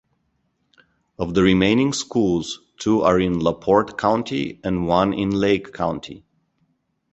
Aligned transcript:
Of 1.19 1.35
the 1.35 1.43
remaining 1.43 1.93
schools, 1.93 2.59
two 2.79 3.01
are 3.03 3.19
in 3.19 3.37
LaPorte 3.39 3.99
County 3.99 4.59
and 4.63 4.87
one 4.87 5.13
in 5.13 5.29
Lake 5.29 5.73
County. 5.73 6.25